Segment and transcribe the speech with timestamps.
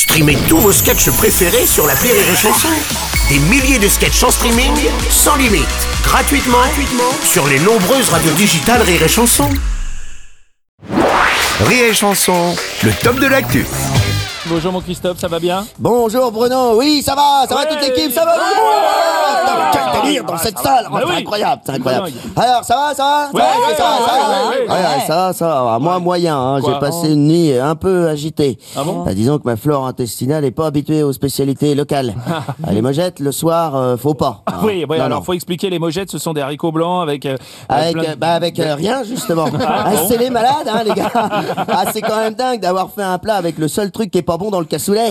[0.00, 2.68] Streamez tous vos sketchs préférés sur la Rire et Chanson.
[3.28, 4.72] Des milliers de sketchs en streaming,
[5.10, 5.66] sans limite,
[6.02, 9.46] gratuitement, gratuitement sur les nombreuses radios digitales Rire et Chanson.
[11.66, 13.66] Rire et Chanson, le top de l'actu.
[14.46, 15.66] Bonjour mon Christophe, ça va bien?
[15.78, 17.68] Bonjour Bruno, oui ça va, ça va Ouais.
[17.68, 19.19] toute l'équipe, ça va Ouais.
[20.10, 22.08] Délire dans cette salle, Oh, c'est incroyable, c'est incroyable.
[22.36, 23.40] Alors ça va, ça va?
[25.06, 25.78] Ça va, ça va.
[25.78, 28.58] Moi moyen, hein, j'ai passé une nuit un peu agitée.
[28.76, 32.14] Ah Bah, disons que ma flore intestinale n'est pas habituée aux spécialités locales.
[32.66, 34.42] Ah, les mojettes le soir, euh, faut pas.
[34.62, 37.24] Oui, alors faut expliquer les mojettes, ce sont des haricots blancs avec.
[37.26, 37.36] euh,
[37.68, 39.46] Avec, bah euh, rien justement.
[39.66, 41.10] Ah, c'est les malades hein les gars.
[41.68, 44.22] Ah c'est quand même dingue d'avoir fait un plat avec le seul truc qui est
[44.22, 45.10] pas bon dans le cassoulet.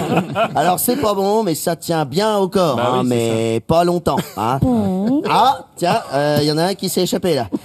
[0.54, 4.16] Alors c'est pas bon mais ça tient bien au corps Bah hein, mais pas longtemps.
[4.36, 4.58] 啊
[5.06, 5.20] Hein.
[5.28, 6.00] Ah tiens
[6.40, 7.48] il y en a un qui s'est échappé là.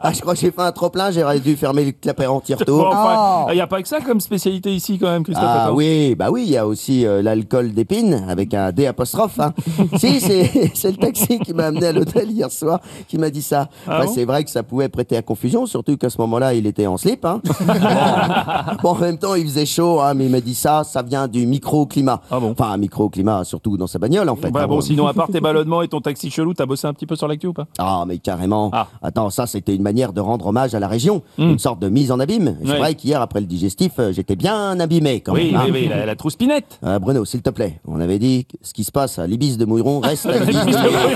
[0.00, 2.36] Ah, je crois que j'ai fait un trop plein j'aurais dû fermer le clapet Bon,
[2.36, 2.88] anti-retour.
[2.88, 5.44] enfin, il n'y a pas que ça comme spécialité ici quand même, Christophe.
[5.46, 5.74] Ah attends.
[5.74, 9.38] oui, bah oui, il y a aussi euh, l'alcool d'épine avec un D apostrophe.
[9.40, 9.52] Hein.
[9.98, 13.68] si, c'est le taxi qui m'a amené à l'hôtel hier soir qui m'a dit ça.
[13.86, 16.54] Ah Bah, bon c'est vrai que ça pouvait prêter à confusion, surtout qu'à ce moment-là,
[16.54, 17.24] il était en slip.
[17.24, 17.40] Hein.
[18.82, 21.28] bon, en même temps, il faisait chaud, hein, mais il m'a dit ça, ça vient
[21.28, 22.20] du microclimat.
[22.30, 24.50] Ah bon Enfin, un microclimat, surtout dans sa bagnole, en fait.
[24.50, 24.80] Bah hein, bon, bon.
[24.80, 27.28] sinon, à part tes ballonnements et ton taxi chelou, t'as bossé un petit peu sur
[27.28, 27.66] l'actu ou pas?
[27.78, 28.70] Ah, mais carrément.
[28.72, 28.88] Ah.
[29.02, 31.22] Attends, ça, c'était une manière de rendre hommage à la région.
[31.38, 32.56] Une sorte de mise en abîme.
[32.64, 35.56] C'est vrai qu'hier, après le digestif, euh, j'étais bien abîmé quand Oui, même.
[35.60, 35.64] hein.
[35.66, 36.78] oui, oui, la, la trouspinette.
[36.84, 39.56] Euh, Bruno, s'il te plaît, on avait dit que ce qui se passe à l'Ibis
[39.56, 41.14] de Mouilleron reste à l'Ibis de Mouilleron.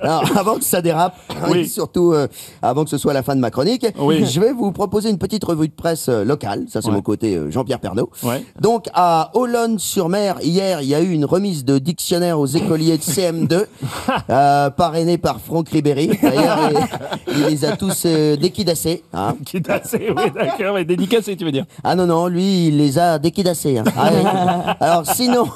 [0.00, 1.16] Alors, avant que ça dérape,
[1.50, 1.58] Oui.
[1.60, 2.26] et surtout euh,
[2.62, 5.44] avant que ce soit la fin de ma chronique, je vais vous proposer une petite
[5.44, 6.64] revue de presse locale.
[6.68, 6.94] Ça, c'est Ouais.
[6.94, 8.10] mon côté euh, Jean-Pierre Pernaud.
[8.22, 8.44] Ouais.
[8.60, 13.02] Donc, à Olonne-sur-Mer, hier, il y a eu une remise de dictionnaire aux écoliers de
[13.10, 13.64] CM2,
[14.30, 16.10] euh, parrainée par Franck Ribéry.
[16.22, 16.58] D'ailleurs,
[17.28, 19.02] il, il les a tous euh, déquidassés.
[19.12, 19.36] hein.
[19.54, 21.64] Oui, d'accord, mais dédicacé, tu veux dire.
[21.82, 23.78] Ah non, non, lui, il les a déquidassés.
[23.78, 23.84] hein.
[23.96, 24.74] Ah oui.
[24.80, 25.46] Alors sinon,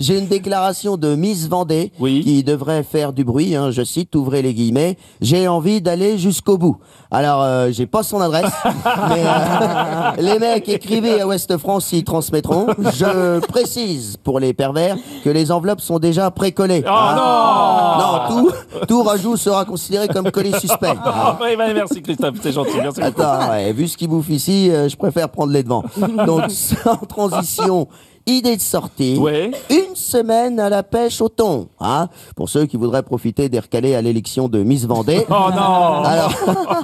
[0.00, 2.20] j'ai une déclaration de Miss Vendée Oui.
[2.22, 6.58] qui devrait faire du bruit, hein, je cite, ouvrez les guillemets, j'ai envie d'aller jusqu'au
[6.58, 6.76] bout.
[7.10, 8.52] Alors, euh, j'ai pas son adresse,
[9.08, 12.66] mais euh, les mecs écrivez à Ouest France s'ils transmettront.
[12.94, 16.84] Je précise pour les pervers que les enveloppes sont déjà précollées.
[16.88, 18.28] Oh hein.
[18.30, 18.52] Non, tout,
[18.86, 20.88] tout rajout sera considéré comme collé suspect.
[21.40, 23.00] Oui, bah, merci Christophe, c'est gentil, merci.
[23.02, 25.84] Attends, ouais, vu ce qu'il bouffe ici, euh, je préfère prendre les devants.
[26.26, 27.88] Donc, sans transition,
[28.26, 29.16] idée de sortie.
[29.18, 29.50] Ouais.
[29.70, 31.68] Une semaine à la pêche au thon.
[31.80, 35.24] Hein, pour ceux qui voudraient profiter des recalés à l'élection de Miss Vendée.
[35.30, 36.32] Oh non Alors,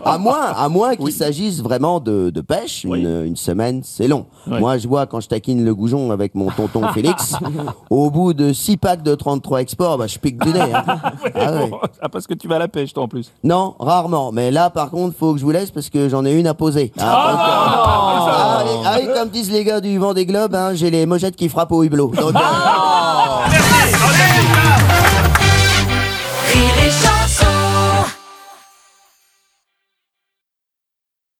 [0.04, 3.00] à moins, à moins qu'il s'agisse vraiment de, de pêche, Oui.
[3.00, 4.26] une, une semaine, c'est long.
[4.46, 4.58] Oui.
[4.60, 7.34] Moi, je vois quand je taquine le goujon avec mon tonton Félix,
[7.90, 10.60] au bout de 6 packs de 33 exports, bah, je pique du nez.
[10.60, 10.84] hein.
[11.36, 11.66] Ah.
[11.66, 13.30] Bon, ah, parce que tu vas à la pêche, toi, en plus.
[13.42, 14.30] Non, rarement.
[14.32, 16.54] Mais là, par contre, faut que je vous laisse parce que j'en ai une à
[16.54, 16.92] poser.
[16.98, 18.58] Ah, donc, euh, ah,
[18.94, 21.72] allez, allez, comme disent les gars du Vendée Globe, hein, j'ai les mojettes qui frappent
[21.72, 22.12] au hublot.
[22.16, 22.38] Donc, euh,
[23.50, 23.72] Merci,
[24.18, 24.33] merci.